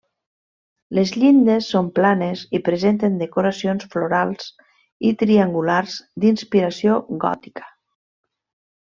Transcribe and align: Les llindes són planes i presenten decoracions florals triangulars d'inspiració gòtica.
Les 0.99 1.09
llindes 1.23 1.65
són 1.73 1.91
planes 1.99 2.41
i 2.59 2.63
presenten 2.69 3.19
decoracions 3.19 3.85
florals 3.97 4.49
triangulars 5.23 5.99
d'inspiració 6.25 6.97
gòtica. 7.27 7.69